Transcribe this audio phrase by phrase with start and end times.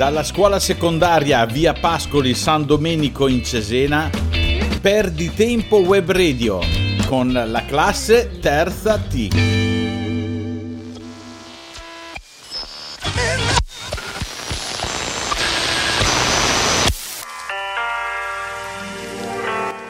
[0.00, 4.08] dalla scuola secondaria via Pascoli San Domenico in Cesena,
[4.80, 6.58] Perdi Tempo Web Radio
[7.06, 9.28] con la classe terza T.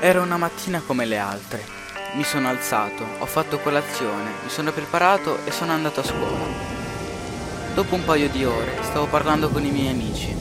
[0.01, 1.65] Era una mattina come le altre.
[2.17, 6.70] Mi sono alzato, ho fatto colazione, mi sono preparato e sono andato a scuola.
[7.75, 10.37] Dopo un paio di ore stavo parlando con i miei amici.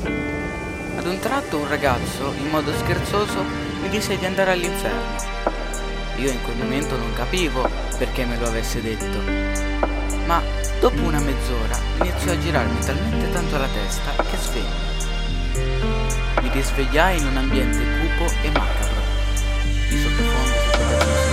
[0.98, 3.44] Ad un tratto un ragazzo, in modo scherzoso,
[3.82, 5.16] mi disse di andare all'inferno.
[6.18, 9.22] Io in quel momento non capivo perché me lo avesse detto.
[10.26, 10.42] Ma
[10.80, 14.88] dopo una mezz'ora iniziò a girarmi talmente tanto la testa che svegli.
[16.42, 19.02] Mi risvegliai in un ambiente cupo e macabro.
[19.88, 21.29] Di sottofondo si potevano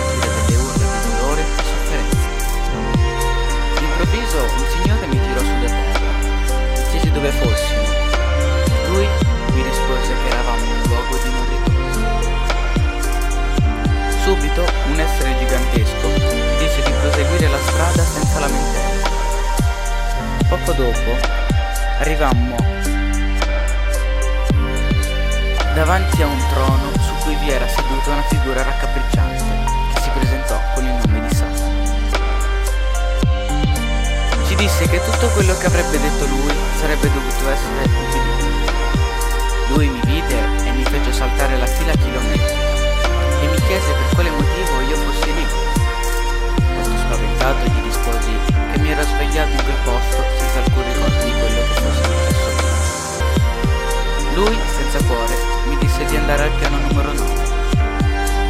[20.77, 21.17] dopo
[21.99, 22.57] arrivammo
[25.75, 29.45] davanti a un trono su cui vi era seduta una figura raccapricciante
[29.95, 31.67] che si presentò con il nome di Satana
[34.57, 38.55] disse che tutto quello che avrebbe detto lui sarebbe dovuto essere ubbidito.
[39.69, 42.36] Lui mi vide e mi fece saltare la fila chilometrica
[54.37, 55.35] Lui, senza cuore,
[55.67, 57.33] mi disse di andare al piano numero 9.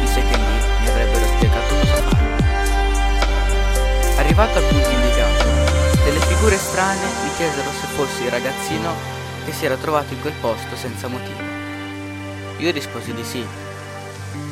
[0.01, 0.43] Disse che lì
[0.81, 2.25] mi avrebbero spiegato cosa fare.
[4.17, 5.45] Arrivato al punto indicato,
[6.03, 8.91] delle figure strane mi chiesero se fossi il ragazzino
[9.45, 11.39] che si era trovato in quel posto senza motivo.
[12.57, 13.47] Io risposi di sì.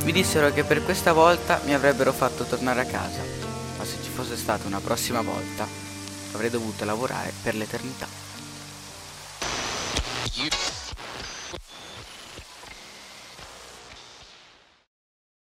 [0.06, 3.20] Mi dissero che per questa volta mi avrebbero fatto tornare a casa,
[3.78, 5.68] ma se ci fosse stata una prossima volta
[6.32, 8.08] avrei dovuto lavorare per l'eternità.